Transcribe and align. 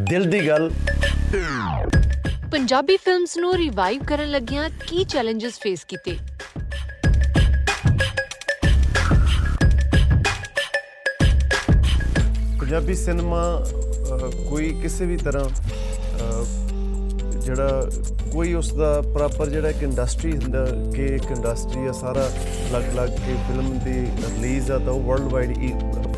ਦਿਲ 0.00 0.24
ਦੀ 0.30 0.48
ਗੱਲ। 0.48 0.70
ਪੰਜਾਬੀ 2.52 2.96
ਫਿਲਮਸ 2.96 3.36
ਨੂੰ 3.36 3.54
ਰਿਵਾਈਵ 3.56 4.02
ਕਰਨ 4.04 4.30
ਲੱਗਿਆਂ 4.30 4.68
ਕੀ 4.86 5.04
ਚੈਲੰਜਸ 5.04 5.58
ਫੇਸ 5.60 5.84
ਕੀਤੇ? 5.84 6.16
ਪੰਜਾਬੀ 12.60 12.94
ਸਿਨੇਮਾ 12.94 13.42
ਕੋਈ 14.50 14.70
ਕਿਸੇ 14.82 15.06
ਵੀ 15.06 15.16
ਤਰ੍ਹਾਂ 15.16 15.48
ਜਿਹੜਾ 17.40 17.90
ਕੋਈ 18.32 18.52
ਉਸ 18.54 18.72
ਦਾ 18.74 19.00
ਪ੍ਰੋਪਰ 19.00 19.48
ਜਿਹੜਾ 19.50 19.68
ਇੱਕ 19.68 19.82
ਇੰਡਸਟਰੀ 19.82 20.32
ਹੁੰਦਾ 20.36 20.64
ਕਿ 20.96 21.06
ਇੱਕ 21.06 21.30
ਇੰਡਸਟਰੀ 21.30 21.86
ਆ 21.86 21.92
ਸਾਰਾ 21.92 22.28
ਅਲੱਗ-ਅਲੱਗ 22.70 23.08
ਕੇ 23.08 23.34
ਫਿਲਮ 23.48 23.78
ਦੀ 23.78 24.00
ਰਿਲੀਜ਼ 24.22 24.70
ਆ 24.70 24.78
ਤਾਂ 24.78 24.92
ਉਹ 24.92 25.00
ਵਰਲਡ 25.00 25.32
ਵਾਈਡ 25.32 25.58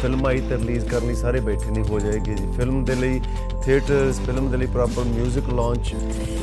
ਫਿਲਮ 0.03 0.27
ਆਈ 0.27 0.41
ਤੇ 0.41 0.57
ਰਿਲੀਜ਼ 0.57 0.85
ਕਰਨੀ 0.87 1.15
ਸਾਰੇ 1.15 1.41
ਬੈਠੇ 1.41 1.71
ਨਹੀਂ 1.71 1.85
ਹੋ 1.85 1.99
ਜਾਏਗੀ 2.01 2.35
ਜੀ। 2.35 2.45
ਫਿਲਮ 2.57 2.85
ਦੇ 2.85 2.95
ਲਈ 2.95 3.21
ਥੀਏਟਰਸ 3.65 4.21
ਫਿਲਮ 4.21 4.51
ਦੇ 4.51 4.57
ਲਈ 4.57 4.67
ਪ੍ਰੋਪਰ 4.67 5.03
뮤직 5.03 5.55
ਲਾਂਚ 5.55 5.95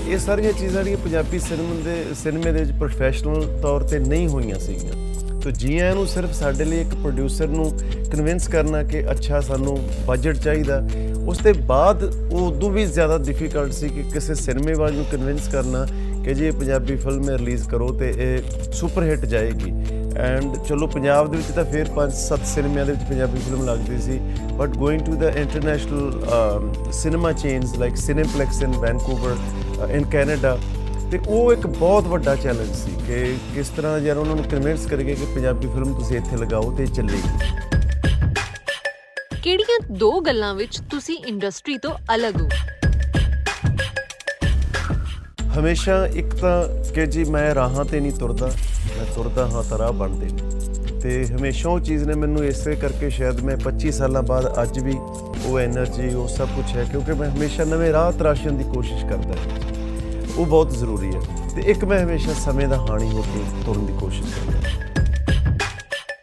ਇਹ 0.07 0.17
ਸਾਰੀਆਂ 0.17 0.51
ਚੀਜ਼ਾਂ 0.51 0.83
ਜਿਹੜੀਆਂ 0.83 0.97
ਪੰਜਾਬੀ 0.97 1.39
ਸਿਨੇਮਾ 1.39 1.83
ਦੇ, 1.85 2.05
ਸਿਨੇਮੇ 2.23 2.51
ਦੇ 2.51 2.59
ਵਿੱਚ 2.59 2.71
ਪ੍ਰੋਫੈਸ਼ਨਲ 2.71 3.59
ਤੌਰ 3.61 3.83
ਤੇ 3.83 3.99
ਨਹੀਂ 3.99 4.27
ਹੋਈਆਂ 4.27 4.59
ਸੀਗੀਆਂ। 4.59 5.39
ਤੋ 5.39 5.51
ਜੀ 5.51 5.79
ਆਇਆਂ 5.79 5.95
ਨੂੰ 5.95 6.07
ਸਿਰਫ 6.07 6.33
ਸਾਡੇ 6.33 6.65
ਲਈ 6.65 6.81
ਇੱਕ 6.81 6.95
ਪ੍ਰੋਡਿਊਸਰ 6.95 7.47
ਨੂੰ 7.47 7.79
ਕਨਵਿੰਸ 8.11 8.47
ਕਰਨਾ 8.47 8.83
ਕਿ 8.83 9.11
ਅੱਛਾ, 9.11 9.39
ਸਾਨੂੰ 9.41 9.89
ਬਜਟ 10.07 10.35
ਚਾਹੀਦਾ। 10.35 10.89
ਉਸ 11.27 11.37
ਤੋਂ 11.37 11.53
ਬਾਅਦ 11.53 12.03
ਉਹ 12.31 12.47
ਉਦੋਂ 12.47 12.69
ਵੀ 12.71 12.85
ਜ਼ਿਆਦਾ 12.85 13.17
ਡਿਫਿਕਲਟ 13.17 13.73
ਸੀ 13.73 13.89
ਕਿ 13.89 14.03
ਕਿਸੇ 14.03 14.35
ਸਿਨੇਮੇ 14.35 14.73
ਵਾਲੇ 14.73 14.95
ਨੂੰ 14.95 15.05
ਕਨਵਿੰਸ 15.11 15.47
ਕਰਨਾ। 15.47 15.87
ਕਿ 16.29 16.33
ਜੀ 16.35 16.45
ਇਹ 16.45 16.51
ਪੰਜਾਬੀ 16.51 16.95
ਫਿਲਮ 16.95 17.29
ਰਿਲੀਜ਼ 17.29 17.69
ਕਰੋ 17.69 17.87
ਤੇ 17.93 18.13
ਇਹ 18.17 18.71
ਸੁਪਰ 18.71 19.03
ਹਿੱਟ 19.03 19.19
ਜਾਏਗੀ। 19.19 19.71
ਐਂਡ 20.17 20.57
ਚਲੋ 20.57 20.87
ਪੰਜਾਬ 20.87 21.31
ਦੇ 21.31 21.37
ਵਿੱਚ 21.37 21.47
ਤਾਂ 21.47 21.63
ਫਿਰ 21.65 21.87
5-7 21.95 22.43
ਸਿਨੇਮਿਆਂ 22.45 22.85
ਦੇ 22.85 22.91
ਵਿੱਚ 22.91 23.03
ਪੰਜਾਬੀ 23.09 23.39
ਫਿਲਮ 23.39 23.65
ਲੱਗਦੀ 23.65 23.97
ਸੀ 24.01 24.19
but 24.53 24.69
going 24.69 25.01
to 25.01 25.15
the 25.15 25.23
international 25.23 26.91
cinema 26.91 27.31
chains 27.31 27.75
like 27.77 27.97
Cineplex 27.97 28.61
in 28.61 28.71
Vancouver 28.71 29.91
in 29.91 30.05
Canada 30.09 30.57
ਤੇ 31.11 31.19
ਉਹ 31.27 31.53
ਇੱਕ 31.53 31.67
ਬਹੁਤ 31.67 32.07
ਵੱਡਾ 32.07 32.35
ਚੈਲੰਜ 32.35 32.75
ਸੀ 32.75 32.91
ਕਿ 33.07 33.35
ਕਿਸ 33.55 33.69
ਤਰ੍ਹਾਂ 33.69 33.99
ਯਾਰ 33.99 34.17
ਉਹਨਾਂ 34.17 34.35
ਨੂੰ 34.35 34.45
ਕਨਵਿੰਸ 34.45 34.85
ਕਰੀਏ 34.85 35.15
ਕਿ 35.15 35.25
ਪੰਜਾਬੀ 35.35 35.67
ਫਿਲਮ 35.67 35.93
ਤੁਸੀਂ 35.93 36.17
ਇੱਥੇ 36.17 36.37
ਲਗਾਓ 36.37 36.75
ਤੇ 36.77 36.85
ਚੱਲੇਗੀ 36.85 37.53
ਕਿਹੜੀਆਂ 39.43 39.79
ਦੋ 39.91 40.19
ਗੱਲਾਂ 40.21 40.55
ਵਿੱਚ 40.55 40.79
ਤੁਸੀਂ 40.91 41.17
ਇੰਡਸਟਰੀ 41.27 41.77
ਤੋਂ 41.77 41.91
ਅਲੱਗ 42.15 42.41
ਹੋ? 42.41 42.49
ਹਮੇਸ਼ਾ 45.57 46.07
ਇੱਕ 46.07 46.35
ਤਾਂ 46.35 46.83
ਕਿ 46.93 47.05
ਜੀ 47.05 47.23
ਮੈਂ 47.23 47.55
ਰਾਹਾਂ 47.55 47.85
ਤੇ 47.85 47.99
ਨਹੀਂ 47.99 48.11
ਤੁਰਦਾ 48.11 48.51
ਮੈਂ 48.97 49.05
ਤੁਰਦਾ 49.15 49.47
ਹਾਂ 49.47 49.63
ਤਾਂ 49.63 49.77
ਰਾਹ 49.77 49.91
ਬਣਦੇ 49.91 50.25
ਨੇ। 50.25 50.41
ਤੇ 50.99 51.27
ਹਮੇਸ਼ਾ 51.27 51.69
ਉਹ 51.69 51.79
ਚੀਜ਼ 51.79 52.03
ਨੇ 52.03 52.13
ਮੈਨੂੰ 52.13 52.45
ਇਸੇ 52.45 52.75
ਕਰਕੇ 52.75 53.09
ਸ਼ਾਇਦ 53.09 53.39
ਮੈਂ 53.39 53.57
25 53.57 53.91
ਸਾਲਾਂ 53.91 54.23
ਬਾਅਦ 54.23 54.61
ਅੱਜ 54.61 54.79
ਵੀ 54.79 54.93
ਉਹ 55.45 55.59
એનર્ਜੀ 55.59 56.13
ਉਹ 56.13 56.27
ਸਭ 56.27 56.47
ਕੁਝ 56.47 56.77
ਹੈ 56.77 56.83
ਕਿਉਂਕਿ 56.83 57.13
ਮੈਂ 57.13 57.29
ਹਮੇਸ਼ਾ 57.29 57.63
ਨਵੇਂ 57.63 57.93
ਰਾਹ 57.93 58.11
ਤਰਾਸ਼ਣ 58.11 58.51
ਦੀ 58.51 58.63
ਕੋਸ਼ਿਸ਼ 58.63 59.05
ਕਰਦਾ 59.05 59.33
ਉਹ 60.37 60.45
ਬਹੁਤ 60.45 60.71
ਜ਼ਰੂਰੀ 60.71 61.07
ਹੈ 61.07 61.21
ਤੇ 61.55 61.61
ਇੱਕ 61.61 61.85
ਮੈਂ 61.85 62.03
ਹਮੇਸ਼ਾ 62.03 62.33
ਸਮੇਂ 62.33 62.67
ਦਾ 62.67 62.77
ਹਾਣੀ 62.77 63.11
ਹੋ 63.11 63.21
ਕੇ 63.21 63.63
ਤੁਰਨ 63.65 63.85
ਦੀ 63.85 63.93
ਕੋਸ਼ਿਸ਼ 63.93 64.27
ਕਰਦਾ 64.27 64.59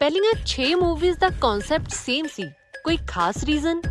ਪਹਿਲੀਆਂ 0.00 0.32
6 0.46 0.86
ਮੂਵੀਜ਼ 0.86 1.18
ਦਾ 1.18 1.28
ਕਨਸੈਪਟ 1.28 1.90
ਸੇਮ 1.90 2.26
ਸੀ। 2.36 2.42
ਕੋਈ 2.84 2.98
ਖਾਸ 3.06 3.44
ਰੀਜ਼ਨ 3.44 3.82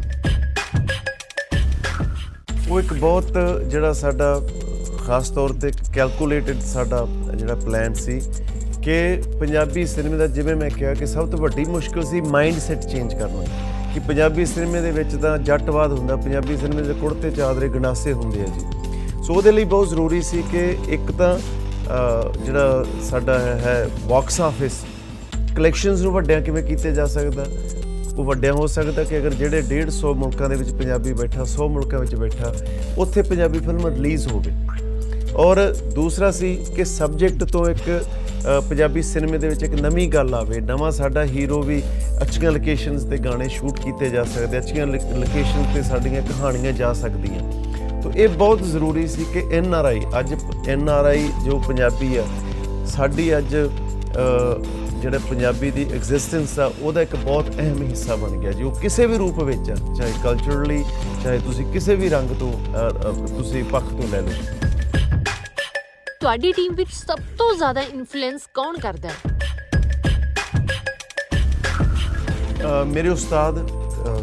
ਉਹ 2.70 2.80
ਇੱਕ 2.80 2.94
ਬਹੁਤ 2.94 3.38
ਜਿਹੜਾ 3.68 3.94
ਸਾਡਾ 3.94 4.42
ਖਾਸ 5.06 5.30
ਤੌਰ 5.30 5.50
ਤੇ 5.62 5.72
ਕੈਲਕੂਲੇਟਡ 5.94 6.60
ਸਾਡਾ 6.62 7.06
ਜਿਹੜਾ 7.36 7.56
ਪਲਾਨ 7.56 7.94
ਸੀ 7.94 8.20
ਕਿ 8.84 9.22
ਪੰਜਾਬੀ 9.40 9.86
ਸਿਨੇਮੇ 9.86 10.18
ਦਾ 10.18 10.28
ਜਿਵੇਂ 10.28 10.56
ਮੈਂ 10.56 10.70
ਕਿਹਾ 10.70 10.94
ਕਿ 10.94 11.06
ਸਭ 11.06 11.30
ਤੋਂ 11.30 11.40
ਵੱਡੀ 11.40 11.66
ਮੁਸ਼ਕਲ 11.66 12.04
ਸੀ 12.06 12.22
ਮਾਈਂਡ 12.22 12.60
ਸੈਟ 12.60 12.86
ਚੇਂਜ 12.86 13.14
ਕਰਨਾ। 13.14 13.44
ਕਿ 13.94 14.00
ਪੰਜਾਬੀ 14.00 14.46
ਸਿਨੇਮੇ 14.46 14.82
ਦੇ 14.82 14.92
ਵਿੱਚ 14.92 15.16
ਤਾਂ 15.16 15.38
ਜੱਟਵਾਦ 15.40 15.92
ਹੁੰਦਾ, 15.92 16.16
ਪੰਜਾਬੀ 16.16 16.58
ਸਿਨੇਮੇ 16.58 16.82
ਦੇ 16.82 16.94
ਕੁੜਤੇ 16.94 17.32
ਚਾਦਰੇ 17.32 17.68
ਗੰਡਾਸੇ 17.70 18.14
ਹੁੰਦੇ 18.14 18.42
ਆ 18.42 18.46
ਜੀ। 18.46 19.24
ਸੋ 19.24 19.34
ਉਹਦੇ 19.34 19.52
ਲਈ 19.52 19.64
ਬਹੁਤ 19.66 19.90
ਜ਼ਰੂਰੀ 19.90 20.22
ਸੀ 20.22 20.44
ਕਿ 20.52 20.66
ਇੱਕ 20.90 21.12
ਤਾਂ 21.12 21.38
ਜਿਹੜਾ 22.46 22.86
ਸਾਡਾ 23.04 23.38
ਹੈ 23.40 23.88
ਬਾਕਸ 24.10 24.42
ਆਫਿਸ 24.42 24.84
ਕਲੈਕਸ਼ਨਸ 25.56 26.02
ਨੂੰ 26.02 26.12
ਵੱਡਿਆਂ 26.14 26.42
ਕਿਵੇਂ 26.42 26.64
ਕੀਤੇ 26.64 26.92
ਜਾ 26.92 27.06
ਸਕਦਾ? 27.08 27.46
ਉਹ 28.18 28.24
ਵੱਡਿਆਂ 28.24 28.54
ਹੋ 28.54 28.68
ਸਕਦਾ 28.68 29.04
ਕਿ 29.04 29.18
ਅਗਰ 29.18 29.34
ਜਿਹੜੇ 29.34 29.62
150 29.62 30.14
ਮੁਲਕਾਂ 30.16 30.50
ਦੇ 30.50 30.56
ਵਿੱਚ 30.56 30.72
ਪੰਜਾਬੀ 30.74 31.14
ਬੈਠਾ 31.14 31.46
100 31.46 31.68
ਮੁਲਕਾਂ 31.70 32.00
ਵਿੱਚ 32.00 32.16
ਬੈਠਾ, 32.16 32.54
ਉੱਥੇ 32.98 33.22
ਪੰਜਾਬੀ 33.22 33.60
ਫਿਲਮ 33.60 33.88
ਰਿਲੀਜ਼ 33.88 34.28
ਹੋਵੇ। 34.28 34.52
ਔਰ 35.38 35.60
ਦੂਸਰਾ 35.96 36.30
ਸੀ 36.32 36.56
ਕਿ 36.76 36.84
ਸਬਜੈਕਟ 36.86 37.44
ਤੋਂ 37.44 37.66
ਇੱਕ 37.70 38.06
ਪੰਜਾਬੀ 38.70 39.02
ਸਿਨੇਮੇ 39.02 39.38
ਦੇ 39.38 39.48
ਵਿੱਚ 39.50 39.64
ਇੱਕ 39.64 39.74
ਨਵੀਂ 39.76 40.08
ਗੱਲ 40.10 40.34
ਆਵੇ। 40.36 40.60
ਨਵਾਂ 40.62 40.92
ਸਾਡਾ 40.92 41.24
ਹੀਰੋ 41.26 41.62
ਵੀ 41.62 41.82
ਅੱਛੀਆਂ 42.22 42.52
ਲੋਕੇਸ਼ਨਸ 42.52 43.04
ਤੇ 43.04 43.18
ਗਾਣੇ 43.18 43.48
ਸ਼ੂਟ 43.50 43.80
ਕੀਤੇ 43.80 44.10
ਜਾ 44.10 44.24
ਸਕਦੇ 44.26 44.58
ਅੱਛੀਆਂ 44.58 44.86
ਲੋਕੇਸ਼ਨ 44.88 45.66
ਤੇ 45.74 45.82
ਸਾਡੀਆਂ 45.84 46.22
ਕਹਾਣੀਆਂ 46.22 46.72
ਜਾ 46.74 46.94
ਸਕਦੀਆਂ। 46.94 48.02
ਤੋ 48.02 48.12
ਇਹ 48.16 48.28
ਬਹੁਤ 48.30 48.62
ਜ਼ਰੂਰੀ 48.64 49.08
ਸੀ 49.08 49.26
ਕਿ 49.34 49.44
ਐਨ 49.58 49.74
ਆਰ 49.74 49.86
ਆਈ, 49.86 50.02
ਅੱਜ 50.20 50.34
ਐਨ 50.70 50.90
ਆਰ 50.90 51.06
ਆਈ 51.06 51.28
ਜੋ 51.46 51.60
ਪੰਜਾਬੀ 51.68 52.16
ਆ, 52.18 52.24
ਸਾਡੀ 52.88 53.38
ਅੱਜ 53.38 53.56
ਜਿਹੜਾ 55.02 55.20
ਪੰਜਾਬੀ 55.30 55.72
ਦੀ 55.72 55.86
ਐਗਜ਼ਿਸਟੈਂਸ 55.96 56.58
ਆ, 56.60 56.72
ਉਹਦਾ 56.82 57.02
ਇੱਕ 57.02 57.16
ਬਹੁਤ 57.16 57.50
ਅਹਿਮ 57.60 57.82
ਹਿੱਸਾ 57.84 58.16
ਬਣ 58.16 58.38
ਗਿਆ 58.42 58.52
ਜੀ। 58.52 58.64
ਉਹ 58.64 58.80
ਕਿਸੇ 58.82 59.06
ਵੀ 59.06 59.18
ਰੂਪ 59.18 59.40
ਵਿੱਚ 59.44 59.66
ਚਾਹੇ 59.68 60.12
ਕਲਚਰਲੀ 60.24 60.84
ਚਾਹੇ 61.24 61.40
ਤੁਸੀਂ 61.40 61.66
ਕਿਸੇ 61.74 61.96
ਵੀ 61.96 62.10
ਰੰਗ 62.10 62.30
ਤੋਂ 62.40 62.54
ਤੁਸੀਂ 63.28 63.64
ਪੱਖ 63.64 63.92
ਤੋਂ 63.92 64.08
ਲੈ 64.12 64.22
ਲਓ। 64.22 64.65
ਤੁਹਾਡੀ 66.26 66.52
ਟੀਮ 66.52 66.74
ਵਿੱਚ 66.76 66.90
ਸਭ 66.92 67.20
ਤੋਂ 67.38 67.48
ਜ਼ਿਆਦਾ 67.58 67.82
ਇਨਫਲੂਐਂਸ 67.82 68.46
ਕੌਣ 68.54 68.78
ਕਰਦਾ 68.82 69.10
ਹੈ? 69.10 69.16
ਮੇਰੇ 72.94 73.10
ਉਸਤਾਦ 73.10 73.58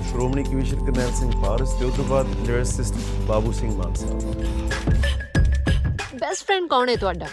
ਸ਼੍ਰੋਮਣੀ 0.08 0.44
ਕਮਿਸ਼ਨ 0.44 0.84
ਕਰਨੈਲ 0.86 1.12
ਸਿੰਘ 1.14 1.30
ਪਾਰਸ 1.42 1.74
ਤੇ 1.78 1.84
ਉਸ 1.84 1.94
ਤੋਂ 1.96 2.04
ਬਾਅਦ 2.04 2.26
lyricist 2.46 2.94
Babu 3.28 3.52
Singh 3.52 3.70
Maan 3.76 3.94
Sahib. 3.94 4.18
Best 6.20 6.46
friend 6.46 6.68
ਕੌਣ 6.70 6.88
ਹੈ 6.88 6.96
ਤੁਹਾਡਾ? 6.96 7.26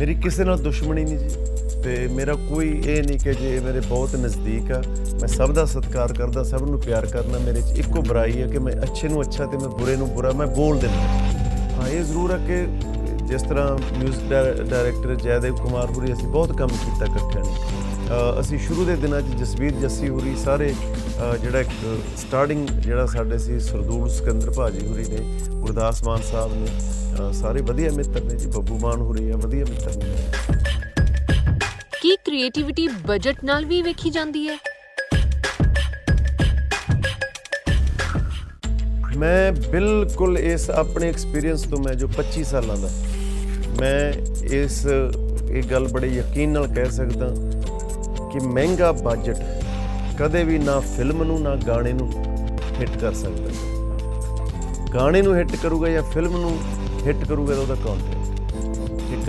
ਮੇਰੀ 0.00 0.14
ਕਿਸੇ 0.14 0.44
ਨਾਲ 0.44 0.58
ਦੁਸ਼ਮਣੀ 0.62 1.04
ਨਹੀਂ 1.04 1.18
ਜੀ। 1.18 1.53
ਤੇ 1.84 1.96
ਮੇਰਾ 2.08 2.34
ਕੋਈ 2.48 2.68
ਇਹ 2.86 3.02
ਨਹੀਂ 3.02 3.18
ਕਿ 3.18 3.32
ਜੇ 3.34 3.58
ਮੇਰੇ 3.60 3.80
ਬਹੁਤ 3.80 4.14
ਨਜ਼ਦੀਕ 4.16 4.70
ਆ, 4.72 4.82
ਮੈਂ 5.20 5.28
ਸਭ 5.28 5.52
ਦਾ 5.54 5.64
ਸਤਿਕਾਰ 5.66 6.12
ਕਰਦਾ, 6.12 6.42
ਸਭ 6.42 6.62
ਨੂੰ 6.62 6.78
ਪਿਆਰ 6.80 7.06
ਕਰਨਾ 7.06 7.38
ਮੇਰੇ 7.38 7.60
'ਚ 7.62 7.78
ਇੱਕੋ 7.78 8.02
ਬੁਰਾਈ 8.02 8.40
ਹੈ 8.40 8.46
ਕਿ 8.48 8.58
ਮੈਂ 8.58 8.72
ਅੱਛੇ 8.82 9.08
ਨੂੰ 9.08 9.22
ਅੱਛਾ 9.22 9.46
ਤੇ 9.46 9.56
ਮੈਂ 9.56 9.68
ਬੁਰੇ 9.70 9.96
ਨੂੰ 9.96 10.08
ਬੁਰਾ, 10.08 10.32
ਮੈਂ 10.32 10.46
ਬੋਲ 10.56 10.78
ਦਿੰਦਾ। 10.78 11.02
ਹਾਂ, 11.74 11.88
ਇਹ 11.88 12.02
ਜ਼ਰੂਰ 12.02 12.32
ਹੈ 12.32 12.38
ਕਿ 12.46 12.66
ਜਿਸ 13.26 13.42
ਤਰ੍ਹਾਂ 13.42 13.76
ਮਿਊਜ਼ਿਕ 13.98 14.30
ਡਾਇਰੈਕਟਰ 14.62 15.14
ਜੈਦੇਵ 15.14 15.56
ਕੁਮਾਰ 15.56 15.90
ਹੁਰੀ 15.90 16.12
ਅਸੀਂ 16.12 16.28
ਬਹੁਤ 16.28 16.56
ਕੰਮ 16.58 16.68
ਕੀਤਾ 16.68 17.04
ਇਕੱਠਿਆਂ 17.04 17.44
ਨੇ। 17.44 18.40
ਅਸੀਂ 18.40 18.58
ਸ਼ੁਰੂ 18.58 18.84
ਦੇ 18.84 18.96
ਦਿਨਾਂ 18.96 19.20
'ਚ 19.20 19.36
ਜਸਵੀਰ 19.38 19.72
ਜੱਸੀ 19.80 20.08
ਹੁਰੀ 20.08 20.34
ਸਾਰੇ 20.36 20.72
ਜਿਹੜਾ 21.42 21.60
ਇੱਕ 21.60 21.70
ਸਟਾਰਟਿੰਗ 22.18 22.68
ਜਿਹੜਾ 22.68 23.06
ਸਾਡੇ 23.06 23.38
ਸੀ 23.38 23.58
ਸਰਦੂਲ 23.60 24.08
ਸਿਕੰਦਰ 24.10 24.50
ਭਾਜੀ 24.50 24.86
ਹੁਰੀ 24.86 25.04
ਨੇ, 25.08 25.24
ਗੁਰਦਾਸ 25.50 26.02
ਮਾਨ 26.04 26.22
ਸਾਹਿਬ 26.30 26.54
ਨੇ 26.54 27.32
ਸਾਰੇ 27.32 27.62
ਵਧੀਆ 27.62 27.90
ਮਿੱਤਰ 27.92 28.24
ਨੇ 28.24 28.36
ਜੀ, 28.36 28.46
ਬੱਬੂ 28.48 28.78
ਮਾਨ 28.78 29.00
ਹੁਰੀ 29.00 29.30
ਆ, 29.30 29.36
ਵਧੀਆ 29.36 29.64
ਮਿੱਤਰ 29.64 29.96
ਨੇ। 29.96 30.43
ਕੀ 32.04 32.16
ਕ੍ਰੀਏਟੀਵਿਟੀ 32.16 32.88
ਬਜਟ 32.88 33.36
ਨਾਲ 33.44 33.64
ਵੀ 33.64 33.82
ਵੇਖੀ 33.82 34.10
ਜਾਂਦੀ 34.10 34.48
ਹੈ? 34.48 34.56
ਮੈਂ 39.16 39.52
ਬਿਲਕੁਲ 39.52 40.38
ਇਸ 40.38 40.70
ਆਪਣੇ 40.70 41.08
ਐਕਸਪੀਰੀਅੰਸ 41.08 41.62
ਤੋਂ 41.62 41.78
ਮੈਂ 41.78 41.94
ਜੋ 41.94 42.08
25 42.08 42.44
ਸਾਲਾਂ 42.44 42.76
ਦਾ, 42.76 42.88
ਮੈਂ 43.80 44.12
ਇਸ, 44.46 44.86
ਇਹ 45.50 45.62
ਗੱਲ 45.62 45.88
ਬੜੇ 45.88 46.06
ਯਕੀਨ 46.08 46.50
ਨਾਲ 46.50 46.66
ਕਹਿ 46.66 46.90
ਸਕਦਾ 46.90 47.28
ਕਿ 48.32 48.46
ਮਹਿੰਗਾ 48.46 48.92
ਬਜਟ 48.92 49.36
ਕਦੇ 50.18 50.44
ਵੀ 50.44 50.58
ਨਾ 50.58 50.80
ਫਿਲਮ 50.80 51.22
ਨੂੰ, 51.22 51.42
ਨਾ 51.42 51.56
ਗਾਣੇ 51.56 51.92
ਨੂੰ 51.92 52.12
ਹਿੱਟ 52.80 52.98
ਕਰ 52.98 53.14
ਸਕਦਾ। 53.14 53.50
ਗਾਣੇ 54.94 55.22
ਨੂੰ 55.22 55.36
ਹਿੱਟ 55.36 55.56
ਕਰੂਗਾ 55.56 55.88
ਜਾਂ 55.88 56.02
ਫਿਲਮ 56.02 56.36
ਨੂੰ 56.36 56.58
ਹਿੱਟ 57.06 57.24
ਕਰੂਗਾ 57.24 57.54
ਉਹਦਾ 57.54 57.74
ਕੰਟੈਂਟ 57.74 58.14
ਕਿ 58.14 58.23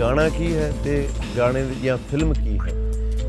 ਗਾਣਾ 0.00 0.28
ਕੀ 0.28 0.54
ਹੈ 0.56 0.72
ਤੇ 0.84 1.08
ਗਾਣੇ 1.36 1.64
ਜਾਂ 1.84 1.96
ਫਿਲਮ 2.10 2.32
ਕੀ 2.32 2.58
ਹੈ? 2.58 2.72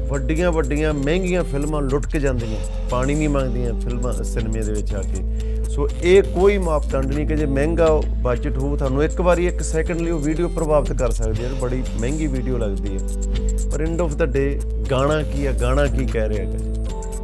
ਵੱਡੀਆਂ 0.08 0.52
ਵੱਡੀਆਂ 0.52 0.94
ਮਹਿੰਗੀਆਂ 0.94 1.44
ਫਿਲਮਾਂ 1.44 1.82
ਲੁੱਟ 1.82 2.06
ਕੇ 2.08 2.20
ਜਾਂਦੀਆਂ, 2.20 2.60
ਪਾਣੀ 2.90 3.16
ਨਹੀਂ 3.16 3.30
ਮੰਗਦੀਆਂ 3.30 3.74
ਫਿਲਮਾਂ 3.82 4.24
ਸਿਨੇਮੇ 4.24 4.62
ਦੇ 4.62 4.72
ਵਿੱਚ 4.72 4.94
ਆ 4.94 5.02
ਕੇ। 5.02 5.64
ਸੋ 5.64 5.88
ਇਹ 6.04 6.24
ਕੋਈ 6.24 6.58
ਮਾਪਦੰਡ 6.58 7.14
ਨਹੀਂ 7.14 7.28
ਕਿ 7.28 7.36
ਜੇ 7.36 7.46
ਮਹਿੰਗਾ 7.46 7.88
ਬਜਟ 8.22 8.58
ਹੋ 8.58 8.76
ਤੁਹਾਨੂੰ 8.78 9.04
ਇੱਕ 9.04 9.22
ਵਾਰੀ 9.22 9.48
ਇੱਕ 9.48 9.62
ਸੈਕਿੰਡ 9.62 10.02
ਲਈ 10.02 10.12
ਉਹ 10.12 10.20
ਵੀਡੀਓ 10.20 10.48
ਪ੍ਰਭਾਵਿਤ 10.48 10.94
ਕਰ 10.94 11.12
ਸਕਦੀ 11.12 11.44
ਹੈ, 11.44 11.50
ਬੜੀ 11.50 11.84
ਮਹਿੰਗੀ 12.02 12.28
ਵੀਡੀਓ 12.28 12.58
ਲੱਗਦੀ 12.58 12.98
ਹੈ। 12.98 13.70
ਪਰ 13.72 13.82
ਐਂਡ 13.82 14.02
ਆਫ 14.02 14.16
ਦਾ 14.16 14.26
ਡੇ 14.26 14.60
ਗਾਣਾ 14.92 15.22
ਕੀ 15.22 15.48
ਹੈ, 15.48 15.54
ਗਾਣਾ 15.62 15.86
ਕੀ 15.86 16.06
ਕਹਿ 16.06 16.30
ਰਿਹਾ 16.30 16.52
ਹੈ? 16.52 16.58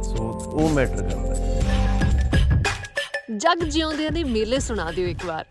ਸੋ 0.02 0.30
ਉਹ 0.54 0.70
ਮੈਟਰ 0.70 1.02
ਕਰਦਾ 1.02 1.34
ਹੈ। 1.34 1.60
ਜਗ 3.36 3.64
ਜਿਉਂਦਿਆਂ 3.64 4.10
ਦੇ 4.10 4.24
ਮੇਲੇ 4.24 4.60
ਸੁਣਾ 4.60 4.90
ਦਿਓ 4.90 5.08
ਇੱਕ 5.08 5.24
ਵਾਰ। 5.26 5.44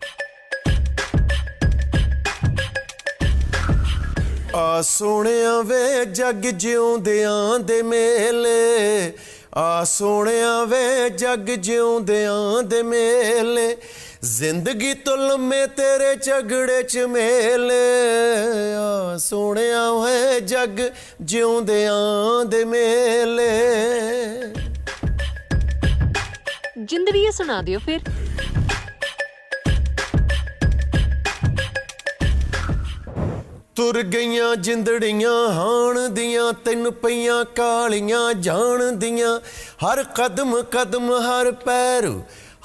ਆ 4.54 4.82
ਸੋਹਣਿਆ 4.82 5.62
ਵੇ 5.62 6.04
ਜਗ 6.04 6.40
ਜਿਉਂਦਿਆਂ 6.40 7.58
ਦੇ 7.58 7.82
ਮੇਲੇ। 7.82 9.12
ਆ 9.54 9.84
ਸੋਹਣਿਆ 9.84 10.64
ਵੇ 10.64 11.10
ਜਗ 11.10 11.50
ਜਿਉਂਦਿਆਂ 11.50 12.62
ਦੇ 12.62 12.82
ਮੇਲੇ। 12.82 13.76
ਜ਼ਿੰਦਗੀ 14.22 14.94
ਤੋਂ 14.94 15.16
ਜੋ 15.16 15.28
ਲੰਮੇ 15.28 15.66
ਤੇਰੇ 15.66 16.14
ਝਗੜੇ 16.14 16.82
ਚ 16.82 16.98
ਮੇਲੇ। 16.98 17.98
ਆ 18.74 19.18
ਸੋਹਣਿਆ 19.18 19.90
ਹੋਏ 19.90 20.40
ਜੱਗ 20.40 20.80
ਜਿਉਂਦਿਆਂ 21.20 22.44
ਦੇ 22.44 22.64
ਮੇਲੇ। 22.64 23.50
ਜਿੰਦੜੀਏ 26.78 27.30
ਸੁਣਾ 27.30 27.62
ਦਿਓ 27.62 27.78
ਫਿਰ। 27.78 28.00
ਤੁਰ 33.76 34.02
ਗਈਆਂ 34.02 34.56
ਜਿੰਦੜੀਆਂ, 34.56 35.52
ਹਾਣ 35.52 36.08
ਦੀਆਂ, 36.08 36.52
ਤਿੰਨ 36.52 36.90
ਪਈਆਂ 36.90 37.44
ਕਾਲੀਆਂ, 37.44 38.34
ਜਾਣ 38.34 38.92
ਦੀਆਂ। 38.92 39.40
ਹਰ 39.86 40.04
ਕਦਮ 40.04 40.62
ਕਦਮ, 40.62 41.10
ਹਰ 41.12 41.52
ਪੈਰ, 41.52 42.06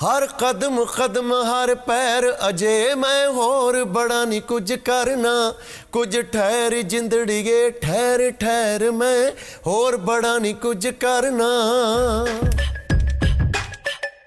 ਹਰ 0.04 0.28
ਕਦਮ 0.28 0.86
ਕਦਮ, 0.86 1.34
ਹਰ 1.34 1.76
ਪੈਰ। 1.76 2.38
ਅਜੇ 2.50 2.96
ਮੈਂ 2.96 3.30
ਹੋਰ 3.30 3.84
ਬੜਾ 3.84 4.26
ਨਹੀਂ 4.26 4.42
ਕੁਝ 4.42 4.74
ਕਰਨਾ। 4.74 5.54
ਕੁਝ 5.92 6.22
ਠਹਿਰ 6.22 6.82
ਜਿੰਦੜੀਏ, 6.82 7.70
ਠਹਿਰ 7.70 8.32
ਠਹਿਰ 8.32 8.92
ਮੈਂ 8.92 9.32
ਹੋਰ 9.68 9.98
ਬੜਾ 9.98 10.38
ਨਹੀਂ 10.38 10.56
ਕੁਝ 10.56 10.88
ਕਰਨਾ। 10.88 11.50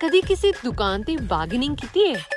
ਕਦੀ 0.00 0.20
ਕਿਸੇ 0.20 0.52
ਦੁਕਾਨ 0.64 1.02
ਤੇ 1.02 1.16
ਬਾਰਗੇਨਿੰਗ 1.16 1.76
ਕੀਤੀ 1.76 2.14
ਹੈ 2.14 2.31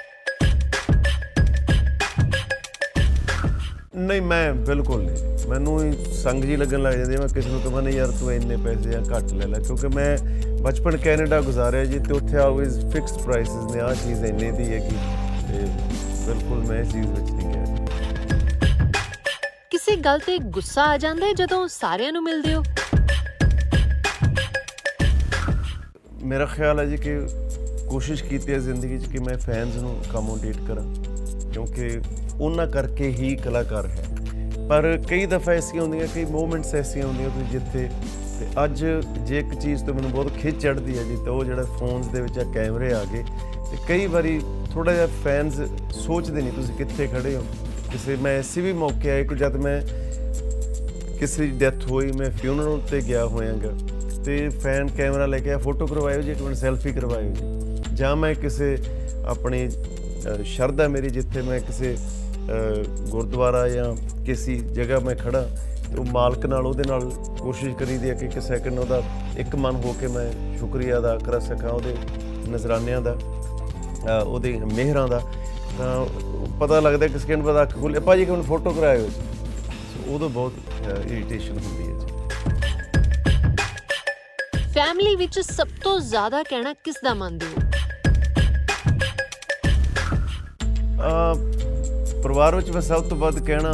ਨਹੀਂ 3.97 4.21
ਮੈਂ 4.21 4.53
ਬਿਲਕੁਲ 4.53 5.03
ਨਹੀਂ 5.03 5.47
ਮੈਨੂੰ 5.49 5.79
ਹੀ 5.83 5.91
ਸੰਗ 6.13 6.43
ਜੀ 6.43 6.55
ਲੱਗਣ 6.55 6.81
ਲੱਗ 6.81 6.93
ਜਾਂਦੀ 6.93 7.13
ਹੈ। 7.13 7.19
ਮੈਂ 7.19 7.27
ਕਿਸੇ 7.27 7.49
ਨੂੰ 7.49 7.59
ਕਹਾਂ 7.61 7.81
ਨਹੀਂ 7.81 7.97
ਯਾਰ 7.97 8.11
ਤੂੰ 8.11 8.31
ਇੰਨੇ 8.33 8.55
ਪੈਸੇ 8.57 8.89
ਜਾਂ 8.91 9.01
ਘੱਟ 9.11 9.31
ਲੈ 9.33 9.45
ਲੈ 9.47 9.59
ਕਿਉਂਕਿ 9.59 9.87
ਮੈਂ 9.87 10.17
ਬਚਪਨ 10.63 10.97
ਕੈਨੇਡਾ 10.97 11.39
ਗੁਜ਼ਾਰਿਆ 11.41 11.85
ਜੀ 11.85 11.99
ਤੇ 11.99 12.13
ਉੱਥੇ 12.13 12.37
ਆਲਵੇਜ਼ 12.37 12.79
ਫਿਕਸਡ 12.93 13.21
ਪ੍ਰਾਈਸਸ 13.21 13.71
ਨੇ 13.73 13.81
ਆ 13.81 13.93
ਚੀਜ਼ 13.95 14.23
ਇੰਨੇ 14.25 14.51
ਦੀ 14.51 14.71
ਹੈਗੀ 14.73 14.95
ਤੇ 15.47 15.65
ਬਿਲਕੁਲ 16.25 16.63
ਮੈਂ 16.65 16.79
ਇਸ 16.81 16.91
ਚੀਜ਼ 16.91 17.07
ਵਿੱਚ 17.07 17.31
ਨਹੀਂ 17.31 17.47
ਗਿਆ। 17.47 17.85
ਕਿਸੇ 19.71 19.95
ਗੱਲ 19.95 20.19
ਤੇ 20.19 20.37
ਗੁੱਸਾ 20.49 20.83
ਆ 20.83 20.97
ਜਾਂਦਾ 20.97 21.25
ਹੈ 21.27 21.33
ਜਦੋਂ 21.33 21.67
ਸਾਰਿਆਂ 21.67 22.11
ਨੂੰ 22.11 22.23
ਮਿਲਦੇ 22.23 22.53
ਹੋ 22.55 22.63
ਮੇਰਾ 26.23 26.45
ਖਿਆਲ 26.45 26.79
ਹੈ 26.79 26.85
ਜੀ 26.85 26.97
ਕਿ 26.97 27.17
ਕੋਸ਼ਿਸ਼ 27.89 28.23
ਕੀਤੀ 28.23 28.53
ਹੈ 28.53 28.57
ਜ਼ਿੰਦਗੀ 28.59 28.97
'ਚ 28.97 29.05
ਕਿ 29.05 29.19
ਮੈਂ 29.19 29.37
ਫੈਨਸ 29.37 29.75
ਨੂੰ 29.75 29.95
ਅਕਮੋਡੇਟ 30.01 30.57
ਕਰਾਂ 30.67 30.83
ਕਿਉਂਕਿ 31.51 31.99
ਉਹਨਾਂ 32.41 32.67
ਕਰਕੇ 32.67 33.07
ਹੀ 33.07 33.35
ਕਲਾਕਾਰ 33.35 33.85
ਹੈ। 33.85 34.03
ਪਰ 34.69 35.01
ਕਈ 35.09 35.25
ਦਫਾ 35.25 35.51
ਐਸੀਆਂ 35.51 35.83
ਹੁੰਦੀਆਂ 35.83 36.07
ਕਈ 36.15 36.25
ਮੂਮੈਂਟਸ 36.25 36.75
ਐਸੀਆਂ 36.75 37.07
ਹੁੰਦੀਆਂ 37.07 37.29
ਕਿ 37.29 37.51
ਜਿੱਥੇ 37.51 37.89
ਤੇ 38.39 38.45
ਅੱਜ 38.63 38.85
ਜੇ 39.25 39.39
ਇੱਕ 39.39 39.53
ਚੀਜ਼ 39.59 39.85
ਤੋਂ 39.85 39.93
ਮੈਨੂੰ 39.93 40.11
ਬਹੁਤ 40.11 40.31
ਖਿੱਚ 40.33 40.61
ਚੜਦੀ 40.61 40.97
ਹੈ 40.97 41.03
ਜੀ 41.03 41.15
ਤਾਂ 41.15 41.33
ਉਹ 41.33 41.45
ਜਿਹੜਾ 41.45 41.63
ਫੋਨਸ 41.63 42.07
ਦੇ 42.07 42.21
ਵਿੱਚ 42.21 42.39
ਆ 42.39 42.43
ਕੈਮਰੇ 42.53 42.93
ਆ 42.93 43.03
ਗਏ 43.13 43.23
ਤੇ 43.71 43.77
ਕਈ 43.87 44.07
ਵਾਰੀ 44.07 44.41
ਥੋੜਾ 44.73 44.93
ਜਿਹਾ 44.93 45.07
ਫੈਨਸ 45.23 45.61
ਸੋਚਦੇ 45.91 46.41
ਨਹੀਂ 46.41 46.53
ਤੁਸੀਂ 46.53 46.75
ਕਿੱਥੇ 46.75 47.07
ਖੜੇ 47.07 47.35
ਹੋ। 47.35 47.43
ਕਿਸੇ 47.91 48.15
ਮੈਂ 48.15 48.39
ਐਸੀ 48.39 48.61
ਵੀ 48.61 48.73
ਮੌਕੇ 48.73 49.11
ਆਏ 49.11 49.23
ਕਿ 49.23 49.35
ਜਦ 49.35 49.55
ਮੈਂ 49.55 49.81
ਕਿਸੇ 51.19 51.41
ਦੀ 51.43 51.59
ਡੈਥ 51.59 51.91
ਹੋਈ 51.91 52.11
ਮੈਂ 52.11 52.31
ਫਿਊਨਰਲ 52.31 52.81
ਤੇ 52.91 53.01
ਗਿਆ 53.07 53.25
ਹੋਇਆਗਾ 53.25 53.71
ਤੇ 54.25 54.49
ਫੈਨ 54.49 54.87
ਕੈਮਰਾ 54.87 55.25
ਲੈ 55.25 55.39
ਕੇ 55.39 55.51
ਆ 55.51 55.57
ਫੋਟੋ 55.57 55.87
ਕਰਵਾਇਓ 55.87 56.21
ਜੀ 56.21 56.31
ਇੱਕ 56.31 56.41
ਮਿੰਟ 56.41 56.55
ਸੈਲਫੀ 56.55 56.91
ਕਰਵਾਇਓ 56.91 57.31
ਜੀ। 57.31 57.95
ਜਾਂ 57.95 58.15
ਮੈਂ 58.15 58.35
ਕਿਸੇ 58.35 58.77
ਆਪਣੀ 59.25 59.67
ਅ, 59.67 60.43
ਸ਼ਰਧਾ 60.43 60.87
ਮੇਰੀ 60.87 61.09
ਜਿੱਥੇ 61.09 61.41
ਮੈਂ 61.41 61.59
ਕਿਸੇ 61.59 61.95
ਅ, 61.95 62.24
ਗੁਰਦੁਆਰਾ 63.09 63.67
ਜਾਂ 63.69 63.85
ਕਿਸੇ 64.25 64.55
ਜਗ੍ਹਾ 64.55 64.99
ਮੈਂ 64.99 65.15
ਖੜਾ 65.15 65.41
ਤੇ 65.91 65.97
ਉਹ 65.99 66.05
ਮਾਲਕ 66.05 66.45
ਨਾਲ 66.45 66.67
ਉਹਦੇ 66.67 66.83
ਨਾਲ 66.87 67.09
ਕੋਸ਼ਿਸ਼ 67.39 67.75
ਕਰੀਦੀ 67.75 68.09
ਹੈ 68.09 68.13
ਕਿ 68.15 68.25
ਇੱਕ 68.25 68.39
ਸੈਕਿੰਡ 68.41 68.79
ਉਹਦਾ 68.79 69.01
ਇੱਕ 69.37 69.55
ਮਨ 69.55 69.75
ਹੋ 69.75 69.93
ਕੇ 69.99 70.07
ਮੈਂ 70.07 70.57
ਸ਼ੁਕਰੀਆ 70.57 70.97
ਅਦਾ 70.97 71.17
ਕਰ 71.17 71.39
ਸਕਾਂ 71.39 71.69
ਉਹਦੇ 71.69 71.95
ਨਜ਼ਰਾਨਿਆਂ 72.49 73.01
ਦਾ 73.01 73.17
ਉਹਦੇ 74.25 74.51
ਮਿਹਰਾਂ 74.73 75.07
ਦਾ। 75.07 75.21
ਤਾਂ 75.77 76.05
ਪਤਾ 76.59 76.79
ਲੱਗਦਾ 76.79 77.07
ਕਿ 77.07 77.19
ਸਕਿੰਟ 77.19 77.43
ਬਾਅਦ 77.43 77.61
ਅੱਖ 77.61 77.73
ਖੁੱਲੇ 77.79 77.99
ਭਾਜੀ 77.99 78.25
ਕਿ 78.25 78.41
ਫੋਟੋ 78.41 78.71
ਕਰਾਇਓ 78.71 79.09
ਉਦੋਂ 80.07 80.29
ਬਹੁਤ 80.29 80.53
ਇਰੀਟੇਸ਼ਨ 81.05 81.57
ਹੁੰਦੀ 81.57 81.87
ਹੈ 81.87 81.93
ਜੀ। 81.99 82.05
ਫੈਮਿਲੀ 84.73 85.15
ਵਿੱਚ 85.15 85.39
ਸਭ 85.39 85.67
ਤੋਂ 85.83 85.99
ਜ਼ਿਆਦਾ 85.99 86.43
ਕਹਿਣਾ 86.43 86.73
ਕਿਸ 86.73 86.95
ਦਾ 87.03 87.13
ਮੰਨਦੇ 87.13 87.45
ਹੋ? 87.45 87.61
ਪਰਿਵਾਰ 92.25 92.55
ਵਿੱਚ 92.55 92.69
ਮੈਂ 92.71 92.81
ਸਭ 92.81 93.03
ਤੋਂ 93.09 93.17
ਵੱਧ 93.17 93.39
ਕਹਿਣਾ 93.45 93.71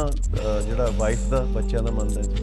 ਜਿਹੜਾ 0.64 0.88
ਵਾਈਫ 0.96 1.18
ਦਾ 1.30 1.38
ਬੱਚਿਆਂ 1.52 1.82
ਦਾ 1.82 1.90
ਮੰਨਦਾ 1.90 2.22
ਜੀ 2.22 2.42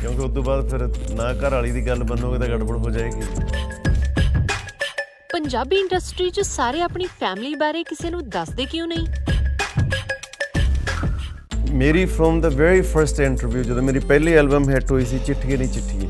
ਕਿਉਂਕਿ 0.00 0.22
ਉਸ 0.22 0.32
ਤੋਂ 0.34 0.42
ਬਾਅਦ 0.42 0.68
ਫਿਰ 0.70 0.86
ਨਾ 1.14 1.32
ਘਰ 1.32 1.54
ਵਾਲੀ 1.54 1.70
ਦੀ 1.72 1.86
ਗੱਲ 1.86 2.04
ਮੰਨੋਗੇ 2.04 2.38
ਤਾਂ 2.38 2.46
ਗੜਬੜ 2.48 2.76
ਹੋ 2.76 2.90
ਜਾਏਗੀ। 2.90 3.20
ਪੰਜਾਬੀ 5.32 5.76
ਇੰਡਸਟਰੀ 5.76 6.30
'ਚ 6.30 6.40
ਸਾਰੇ 6.40 6.80
ਆਪਣੀ 6.82 7.06
ਫੈਮਿਲੀ 7.20 7.54
ਬਾਰੇ 7.54 7.82
ਕਿਸੇ 7.82 8.10
ਨੂੰ 8.10 8.28
ਦੱਸਦੇ 8.28 8.66
ਕਿਉਂ 8.66 8.86
ਨਹੀਂ? 8.86 9.06
ਮੇਰੀ 11.72 12.04
from 12.04 12.40
the 12.40 12.48
very 12.48 12.80
first 12.80 13.20
interview 13.20 13.62
ਜਦੋਂ 13.62 13.82
ਮੇਰੀ 13.82 13.98
ਪਹਿਲੀ 13.98 14.32
ਐਲਬਮ 14.34 14.70
ਹਿੱਟ 14.70 14.90
ਹੋਈ 14.92 15.04
ਸੀ 15.04 15.18
ਚਿੱਠੀਏ 15.26 15.56
ਨਹੀਂ 15.56 15.68
ਚਿੱਠੀਏ। 15.68 16.08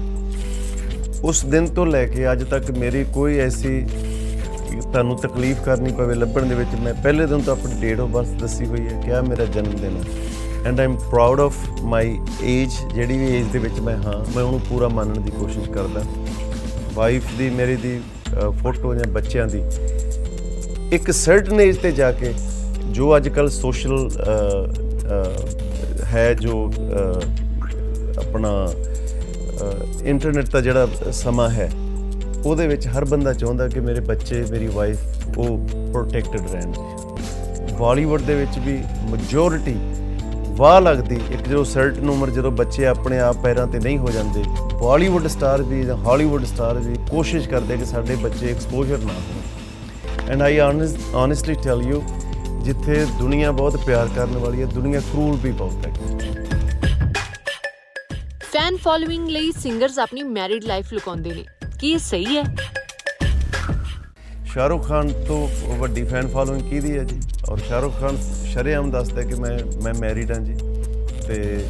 ਉਸ 1.23 1.45
ਦਿਨ 1.45 1.67
ਤੋਂ 1.75 1.87
ਲੈ 1.87 2.07
ਕੇ 2.07 2.31
ਅੱਜ 2.33 2.45
ਤੱਕ 2.45 2.71
ਮੇਰੀ 2.71 3.05
ਕੋਈ 3.15 3.39
ਐਸੀ 3.39 3.81
ਤੁਹਾਨੂੰ 4.77 5.17
ਤਕਲੀਫ 5.17 5.61
ਕਰਨੀ 5.61 5.93
ਪਵੇ 5.93 6.15
ਲੱਭਣ 6.15 6.47
ਦੇ 6.47 6.55
ਵਿੱਚ 6.55 6.75
ਮੈਂ 6.83 6.95
ਪਹਿਲੇ 6.95 7.27
ਦਿਨ 7.27 7.41
ਤੋਂ 7.41 7.53
ਆਪਣੀ 7.53 7.81
ਡੇਟ 7.81 8.01
ਆਫ 8.01 8.09
ਬਰਥ 8.09 8.29
ਦੱਸੀ 8.41 8.67
ਹੋਈ 8.67 8.87
ਹੈ 8.87 9.01
ਕਿ 9.01 9.13
ਆ 9.13 9.21
ਮੇਰਾ 9.23 9.45
ਜਨਮ 9.45 9.77
ਦਿਨ 9.77 9.97
ਹੈ। 9.97 10.69
And 10.69 10.81
am 10.81 10.97
proud 11.11 11.41
of 11.41 11.55
my 11.83 12.19
age 12.43 12.71
ਜਿਹੜੀ 12.95 13.19
ਵੀ 13.19 13.37
ਏਜ 13.37 13.47
ਦੇ 13.47 13.59
ਵਿੱਚ 13.59 13.81
ਮੈਂ 13.81 13.97
ਹਾਂ 13.97 14.15
ਮੈਂ 14.37 14.43
ਉਹਨੂੰ 14.45 14.61
ਪੂਰਾ 14.61 14.89
ਮੰਨਣ 14.89 15.21
ਦੀ 15.21 15.31
ਕੋਸ਼ਿਸ਼ 15.31 15.71
ਕਰਦਾ। 15.71 16.03
ਵਾਈਫ 16.95 17.23
ਦੀ 17.39 17.51
ਮੇਰੀ 17.51 17.77
ਦੀ 17.77 18.01
ਫੋਟੋ 18.63 18.95
ਜਾਂ 18.95 19.11
ਬੱਚਿਆਂ 19.13 19.47
ਦੀ। 19.47 19.63
ਇੱਕ 20.93 21.11
ਸਰਟਨ 21.11 21.61
ਏਜ 21.61 21.77
ਤੇ 21.77 21.93
ਜਾ 21.93 22.11
ਕੇ 22.13 22.33
ਜੋ 22.91 23.17
ਅੱਜ 23.17 23.29
ਕੱਲ 23.29 23.49
ਸੋਸ਼ਲ 23.49 24.11
ਹੈ 26.05 26.33
ਜੋ 26.35 26.71
ਅ, 26.71 27.21
ਆਪਣਾ 28.19 28.51
ਇੰਟਰਨੈਟ 30.05 30.51
ਦਾ 30.51 30.61
ਜਿਹੜਾ 30.61 30.89
ਸਮਾਂ 31.13 31.49
ਹੈ 31.51 31.71
ਉਹਦੇ 32.45 32.67
ਵਿੱਚ 32.67 32.87
ਹਰ 32.89 33.05
ਬੰਦਾ 33.05 33.33
ਚਾਹੁੰਦਾ 33.33 33.69
ਕਿ 33.69 33.81
ਮੇਰੇ 33.81 34.01
ਬੱਚੇ, 34.01 34.45
ਮੇਰੀ 34.51 34.67
ਵਾਈਫ 34.67 35.39
ਉਹ 35.39 35.59
ਪ੍ਰੋਟੈਕਟਡ 35.93 36.51
ਰਹਿਣ। 36.51 36.73
ਜੀ 36.73 37.75
ਬਾਲੀਵੁੱਡ 37.79 38.23
ਦੇ 38.23 38.35
ਵਿੱਚ 38.35 38.59
ਵੀ 38.59 38.79
ਮੈਜੋਰਿਟੀ 39.11 39.75
ਵਾਹ 40.57 40.81
ਲੱਗਦੀ, 40.81 41.21
ਇੱਕ 41.33 41.43
ਜਦੋਂ 41.43 41.65
ਸਰਟਨ 41.65 42.09
ਉਮਰ 42.11 42.31
ਜਦੋਂ 42.31 42.51
ਬੱਚੇ 42.53 42.87
ਆਪਣੇ 42.87 43.19
ਆਪ 43.19 43.37
ਪੈਰਾਂ 43.37 43.67
ਤੇ 43.67 43.79
ਨਹੀਂ 43.79 43.99
ਹੋ 43.99 44.11
ਜਾਂਦੇ 44.11 44.43
ਬਾਲੀਵੁੱਡ 44.83 45.27
ਸਟਾਰ 45.27 45.63
ਵੀ 45.63 45.83
ਜਾਂ 45.83 45.97
ਹਾਲੀਵੁੱਡ 45.97 46.45
ਸਟਾਰ 46.45 46.79
ਵੀ 46.79 46.97
ਕੋਸ਼ਿਸ਼ 47.11 47.49
ਕਰਦੇ 47.49 47.77
ਕਿ 47.77 47.85
ਸਾਡੇ 47.85 48.17
ਬੱਚੇ 48.17 48.51
ਐਕਸਪੋਜ਼ਰ 48.51 48.99
ਨਾ 48.99 49.13
ਹੋਣ। 49.13 50.31
And 50.31 50.43
I 50.43 50.59
honestly 50.59 51.63
tell 51.63 51.83
you 51.83 52.03
ਜਿੱਥੇ 52.63 53.05
ਦੁਨੀਆ 53.19 53.53
ਬਹੁਤ 53.53 53.77
ਪਿਆਰ 53.77 54.09
ਕਰਨ 54.17 54.37
ਵਾਲੀ 54.37 54.61
ਹੈ, 54.61 54.67
ਦੁਨੀਆ 54.67 55.01
ਕਰੂਲ 55.01 55.37
ਵੀ 55.37 55.51
ਬਹੁਤ 55.53 55.87
ਹੈ। 55.87 55.93
ਫੈਨ 58.53 58.77
ਫੋਲੋਇੰਗ 58.77 59.29
ਲਈ 59.29 59.53
ਸਿੰਗਰਸ 59.53 59.99
ਆਪਣੀ 59.99 60.23
ਮੈਰਿਡ 60.23 60.65
ਲਾਈਫ 60.65 60.93
ਲੁਕਾਉਂਦੇ 60.93 61.31
ਨੇ। 61.31 61.45
ਕੀ 61.81 61.93
ਇਹ 61.93 61.99
ਸਹੀ 61.99 62.37
ਹੈ? 62.37 62.43
ਸ਼ਾਹਰੁਖ 64.47 64.89
ਖਾਨ 64.89 65.09
ਤੋਂ 65.09 65.49
ਵੱਡੀ 65.77 66.05
ਫੈਨ 66.05 66.29
ਫਾਲੋਇੰਗ 66.29 66.71
ਕਿਹਦੀ 66.71 66.99
ਹੈ 66.99 67.05
ਜੀ? 67.05 67.21
ਔਰ 67.51 67.59
ਸ਼ਾਹਰੁਖ 67.59 68.01
ਖਾਨ 68.01 68.17
ਸ਼ਰੇਆਮ 68.47 68.91
ਦੱਸਦਾ 68.91 69.23
ਕਿ 69.23 69.35
ਮੈਂ 69.35 69.83
ਮੈਂ 69.83 69.95
ਮੈਰਿਡ 69.95 70.33
ਹਾਂ 70.33 70.41
ਜੀ। 70.41 70.55
ਤੇ 71.27 71.65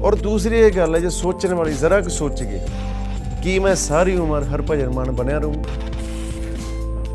ਔਰ 0.00 0.14
ਦੂਸਰੀ 0.14 0.58
ਇਹ 0.58 0.72
ਗੱਲ 0.72 0.94
ਹੈ 0.94 1.00
ਜੇ 1.00 1.10
ਸੋਚਣ 1.10 1.54
ਵਾਲੀ 1.54 1.72
ਜ਼ਰਾ 1.72 2.00
ਕੁ 2.00 2.08
ਸੋਚ 2.08 2.42
ਕੇ 2.42 2.60
ਕੀ 3.42 3.58
ਮੈਂ 3.58 3.74
ਸਾਰੀ 3.74 4.16
ਉਮਰ 4.16 4.44
ਹਰਭਜਨ 4.44 4.88
ਮਾਨ 4.88 5.10
ਬਣਿਆ 5.10 5.38
ਰਹੂੰ? 5.38 5.64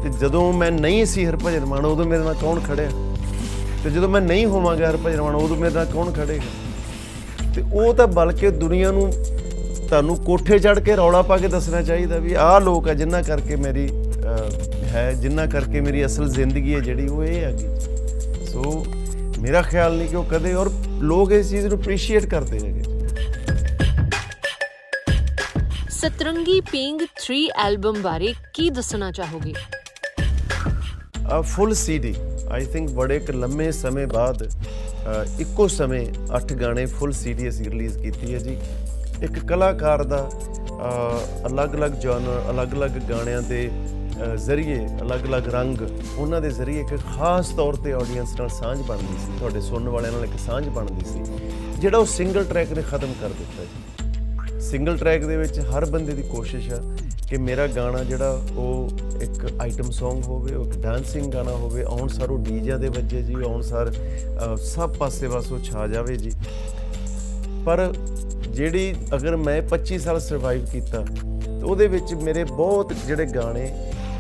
ਤੇ 0.03 0.10
ਜਦੋਂ 0.20 0.53
ਮੈਂ 0.53 0.72
ਨਹੀਂ 0.72 1.05
ਸੀ 1.05 1.25
ਹਰਭਜਨ 1.25 1.65
ਮਾਨ, 1.65 1.86
ਉਦੋਂ 1.86 2.05
ਮੇਰੇ 2.05 2.24
ਨਾਲ 2.24 2.34
ਕੌਣ 2.34 2.60
ਖੜਿਆ? 2.60 2.89
ਤੇ 3.84 3.89
ਜਦੋਂ 3.89 4.10
ਮੈਂ 4.10 4.22
ਨਹੀਂ 4.22 4.46
ਹੋਵਾਂਗਾ 4.46 4.89
ਹਰਭਜਨ 4.89 5.22
ਮਾਨ, 5.22 5.36
ਉਦੋਂ 5.36 5.58
ਮੇਰੇ 5.58 5.74
ਨਾਲ 5.74 5.86
ਕੌਣ 5.86 6.12
ਖੜੇਗਾ? 6.12 7.51
ਤੇ 7.55 7.63
ਉਹ 7.74 7.94
ਤਾਂ 7.94 8.08
ਬਲਕਿ 8.08 8.50
ਦੁਨੀਆ 8.50 8.91
ਨੂੰ 8.91 9.13
ਤੁਹਾਨੂੰ 9.88 10.15
ਕੋਠੇ 10.18 10.58
ਚੜ 10.60 10.80
ਕੇ 10.80 10.96
ਰੌਲਾ 10.96 11.22
ਪਾ 11.22 11.38
ਕੇ 11.38 11.48
ਦੱਸਣਾ 11.48 11.82
ਚਾਹੀਦਾ 11.82 12.18
ਵੀ 12.18 12.34
ਆਹ 12.34 12.60
ਲੋਕ 12.62 12.88
ਆ 12.89 12.94
ਜਿਨ੍ਹਾਂ 12.94 13.22
ਕਰਕੇ 13.24 13.56
ਮੇਰੀ 13.56 13.88
ਹੈ 14.94 15.12
ਜਿਨ੍ਹਾਂ 15.13 15.48
ਕਰਕੇ 15.48 15.82
ਮੇਰੀ 15.82 16.06
ਅਸਲ 16.06 16.30
ਜ਼ਿੰਦਗੀ 16.30 16.74
ਹੈ 16.75 16.80
ਜਿਹੜੀ 16.80 17.08
ਉਹ 17.08 17.24
ਇਹ 17.24 17.44
ਹੈਗੀ। 17.44 17.68
ਸੋ 18.46 18.86
ਮੇਰਾ 19.39 19.62
ਖਿਆਲ 19.62 19.96
ਨਹੀਂ 19.98 20.08
ਕਿ 20.08 20.15
ਉਹ 20.15 20.24
ਕਦੇ 20.24 20.54
ਔਰ 20.54 20.70
ਲੋਕ 21.01 21.32
ਇਸ 21.32 21.50
ਚੀਜ਼ 21.50 21.65
ਨੂੰ 21.68 21.77
ਅਪਰੀਸ਼ੀਏਟ 21.77 22.25
ਕਰਦੇ 22.25 22.60
ਹੈਗੇ। 22.60 22.84
ਸਤਰੰਗੀ 25.92 26.60
ਪਿੰਗ 26.62 27.01
3 27.24 27.46
ਐਲਬਮ 27.65 28.01
ਬਾਰੇ 28.01 28.34
ਕੀ 28.54 28.70
ਦੱਸਣਾ 28.70 29.12
ਚਾਹੋਗੇ? 29.12 29.54
ਆ 31.32 31.42
ਫੁੱਲ 31.42 31.74
ਸੀਡੀ 31.74 32.15
ਆਈ 32.51 32.65
ਥਿੰਕ 32.65 32.89
ਬੜੇ 32.92 33.15
ਇੱਕ 33.15 33.32
ਲੰਮੇ 33.32 33.72
ਸਮੇਂ 33.72 34.08
ਬਾਅਦ 34.08 34.44
ਅ, 34.44 35.25
ਇੱਕੋ 35.39 35.68
ਸਮੇਂ 35.68 36.06
8 36.38 36.54
ਗਾਣੇ 36.62 36.86
ਫੁੱਲ 36.86 37.12
ਸੀਡੀ 37.12 37.50
ਅਸੀਂ 37.50 37.65
ਰਿਲੀਜ਼ 37.65 37.98
ਕੀਤੀ 37.98 38.34
ਹੈ 38.34 38.39
ਜੀ। 38.39 38.58
ਇੱਕ 39.24 39.39
ਕਲਾਕਾਰ 39.39 40.03
ਦਾ 40.03 40.29
ਅ, 40.69 41.48
ਅਲੱਗ-ਅਲੱਗ 41.48 41.91
ਜਨਰ 41.91 42.51
ਅਲੱਗ-ਅਲੱਗ 42.51 42.91
ਗਾਣਿਆਂ 42.91 43.41
ਦੇ 43.41 43.72
ਅ, 44.24 44.36
ਜ਼ਰੀਏ 44.36 44.88
ਅਲੱਗ-ਅਲੱਗ 45.01 45.48
ਰੰਗ 45.48 45.77
ਉਹਨਾਂ 46.17 46.41
ਦੇ 46.41 46.50
ਜ਼ਰੀਏ 46.51 46.79
ਇੱਕ 46.79 47.01
ਖਾਸ 47.17 47.50
ਤੌਰ 47.50 47.75
ਤੇ 47.75 47.93
ਆਡੀਅנס 47.93 48.27
ਨਾਲ 48.39 48.50
ਸਾਂਝ 48.50 48.81
ਬਣਦੀ 48.81 49.17
ਸੀ। 49.25 49.38
ਤੁਹਾਡੇ 49.38 49.62
ਸੁਣਨ 49.62 49.89
ਵਾਲਿਆਂ 49.89 50.12
ਨਾਲ 50.12 50.24
ਇੱਕ 50.24 50.39
ਸਾਂਝ 50.45 50.69
ਬਣਦੀ 50.69 51.05
ਸੀ। 51.05 51.24
ਜਿਹੜਾ 51.79 51.98
ਉਹ 51.98 52.05
ਸਿੰਗਲ 52.05 52.43
ਟਰੈਕ 52.43 52.72
ਨੇ 52.72 52.81
ਖਤਮ 52.81 53.13
ਕਰ 53.22 53.29
ਦਿੱਤਾ 53.29 53.63
ਜੀ। 53.63 54.60
ਸਿੰਗਲ 54.60 54.98
ਟਰੈਕ 54.98 55.25
ਦੇ 55.25 55.38
ਵਿੱਚ 55.38 55.60
ਹਰ 55.60 55.86
ਬੰਦੇ 55.86 56.13
ਦੀ 56.13 56.22
ਕੋਸ਼ਿਸ਼ 56.22 56.74
ਆ 56.74 56.81
ਕਿ 57.29 57.38
ਮੇਰਾ 57.38 57.67
ਗਾਣਾ 57.67 58.03
ਜਿਹੜਾ 58.03 58.41
ਉਹ 58.55 58.89
ਇੱਕ 59.22 59.62
ਆਈਟਮ 59.62 59.86
Song 59.86 60.24
ਹੋਵੇ 60.24 60.55
ਉਹ 60.55 60.65
ਇੱਕ 60.65 60.77
ਡਾਂਸਿੰਗ 60.77 61.34
ਗਾਣਾ 61.34 61.51
ਹੋਵੇ 61.51 61.84
ਆਉਣ 61.84 62.07
ਸਾਰ 62.07 62.29
ਉਹ 62.29 62.38
ਡੀਜੇ 62.38 62.77
ਦੇ 62.77 62.89
ਵੱਜੇ 62.89 63.22
ਜੀ 63.22 63.34
ਆਉਣ 63.34 63.62
ਸਾਰ 63.62 63.89
ਅ, 63.89 64.55
ਸਭ 64.55 64.93
ਪਾਸੇ 64.93 65.27
ਬਸ 65.27 65.51
ਉਹ 65.51 65.60
ਛਾ 65.60 65.88
ਜਾਵੇ 65.88 66.15
ਜੀ। 66.15 66.31
ਪਰ 67.65 67.93
ਜਿਹੜੀ 68.55 68.93
ਅਗਰ 69.15 69.35
ਮੈਂ 69.38 69.62
25 69.69 69.97
ਸਾਲ 70.00 70.19
ਸਰਵਾਈਵ 70.19 70.65
ਕੀਤਾ, 70.65 71.00
ਤੇ 71.00 71.62
ਉਹਦੇ 71.62 71.88
ਵਿੱਚ 71.88 72.13
ਮੇਰੇ 72.24 72.43
ਬਹੁਤ 72.43 72.93
ਜਿਹੜੇ 73.07 73.25
ਗਾਣੇ, 73.25 73.65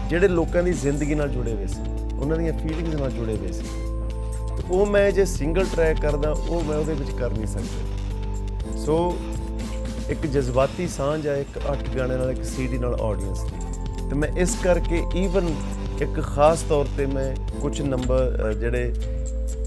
ਜਿਹੜੇ 0.09 0.27
ਲੋਕਾਂ 0.27 0.63
ਦੀ 0.63 0.73
ਜ਼ਿੰਦਗੀ 0.81 1.15
ਨਾਲ 1.15 1.29
ਜੁੜੇ 1.29 1.53
ਹੋਏ 1.53 1.67
ਸੀ, 1.67 1.81
ਉਹਨਾਂ 2.13 2.37
ਦੀਆਂ 2.37 2.53
ਫੀਲਿੰਗਸ 2.59 2.95
ਨਾਲ 2.95 3.11
ਜੁੜੇ 3.11 3.35
ਹੋਏ 3.35 3.51
ਸੀ, 3.51 3.63
ਤੇ 4.57 4.63
ਉਹ 4.69 4.85
ਮੈਂ 4.85 5.09
ਜੇ 5.11 5.25
ਸਿੰਗਲ 5.25 5.65
ਟਰੈਕ 5.75 6.01
ਕਰਦਾ, 6.01 6.31
ਉਹ 6.31 6.63
ਮੈਂ 6.63 6.77
ਉਹਦੇ 6.77 6.93
ਵਿੱਚ 6.93 7.11
ਕਰ 7.19 7.31
ਨਹੀਂ 7.31 7.47
ਸਕਦਾ। 7.47 8.77
ਸੋ 8.85 8.97
ਇੱਕ 10.09 10.25
ਜਜ਼ਬਾਤੀ 10.25 10.87
ਸਾਂਝ 10.87 11.25
ਹੈ 11.27 11.37
ਇੱਕ 11.37 11.59
ਅੱਠ 11.71 11.89
ਗਾਣੇ 11.95 12.17
ਨਾਲ, 12.17 12.31
ਇੱਕ 12.31 12.43
ਸੀਡੀ 12.45 12.77
ਨਾਲ 12.77 12.95
ਆਡੀਅנס 13.01 13.43
ਦੀ। 13.43 14.09
ਤੇ 14.09 14.15
ਮੈਂ 14.15 14.29
ਇਸ 14.37 14.55
ਕਰਕੇ 14.63 15.03
ਈਵਨ 15.15 15.47
ਇੱਕ 16.01 16.19
ਖਾਸ 16.25 16.61
ਤੌਰ 16.69 16.87
ਤੇ 16.97 17.05
ਮੈਂ 17.05 17.33
ਕੁਝ 17.61 17.81
ਨੰਬਰ 17.81 18.53
ਜਿਹੜੇ 18.53 18.93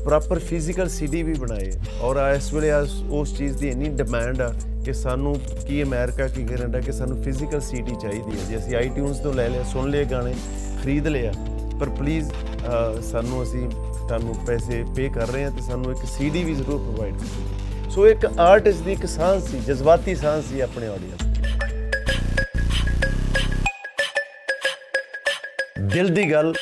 ਪ੍ਰੋਪਰ 0.09 0.39
ਫਿਜ਼ੀਕਲ 0.39 0.89
ਸੀਡੀ 0.89 1.23
ਵੀ 1.23 1.33
ਬਣਾਏ 1.33 1.73
ਔਰ 2.01 2.17
ਆ 2.17 2.31
ਇਸ 2.35 2.53
ਵੇਲੇ 2.55 2.71
ਆ 2.71 2.87
ਉਸ 3.11 3.37
ਚੀਜ਼ 3.39 3.57
ਦੀ 3.59 3.69
ਇੰਨੀ 3.69 3.89
ਡਿਮਾਂਡ 3.89 4.41
ਆ 4.43 4.53
ਕਿ 4.85 4.93
ਸਾਨੂੰ 4.93 5.35
ਕੀ 5.67 5.83
ਅਮਰੀਕਾ 5.83 6.29
ਕੀ 6.29 6.45
ਕੈਨੇਡਾ 6.45 6.81
ਕਿ 6.81 6.93
ਸਾਨੂੰ 6.93 7.23
ਫਿਜ਼ੀਕਲ 7.23 7.61
ਸੀਡੀ 7.61 7.95
ਚਾਹੀਦੀ 8.03 8.39
ਹੈ। 8.39 8.45
ਜੇ 8.49 8.57
ਅਸੀਂ 8.57 8.77
ਆਈਟਿਊਨਸ 8.77 9.19
ਤੋਂ 9.19 9.33
ਲੈ 9.35 9.49
ਲਿਆ, 9.49 9.63
ਸੁਣ 9.63 9.91
ਲਏ 9.91 10.05
ਗਾਣੇ, 10.05 10.35
ਖਰੀਦ 10.83 11.07
ਲਿਆ, 11.07 11.33
ਪਰ 11.81 11.89
ਪਲੀਜ਼ 11.89 12.31
ਸਾਨੂੰ 13.11 13.43
ਅਸੀਂ 13.43 13.69
ਤੁਹਾਨੂੰ 13.71 14.35
ਪੈਸੇ 14.47 14.85
ਪੇ 14.97 15.09
ਕਰ 15.09 15.29
ਰਹੇ 15.29 15.45
ਹਾਂ 15.45 15.51
ਤੇ 15.51 15.63
ਸਾਨੂੰ 15.63 15.91
ਇੱਕ 15.93 16.05
ਸੀਡੀ 16.19 16.45
ਵੀ 16.45 16.55
ਜ਼ਰੂਰ 16.55 16.81
ਪ੍ਰੋਵਾਈਡ 16.81 17.15
ਕਰੋ 17.15 17.91
ਸੋ 17.91 18.07
ਇੱਕ 18.09 18.25
ਆਰਟਿਸਟ 18.39 18.83
ਦੀ 18.85 18.93
ਇੱਕ 18.93 19.07
ਸਾਂਝ 19.07 19.43
ਸੀ, 19.43 19.61
ਜਜ਼ਬਾਤੀ 19.67 20.15
ਸਾਂਝ 20.15 20.43
ਸੀ 20.45 20.61
ਆਪਣੇ 20.61 20.87
ਆਡੀਅנס 20.87 21.27
ਦਿਲ 25.93 26.09
ਦੀ 26.15 26.33
ਗੱਲ 26.33 26.53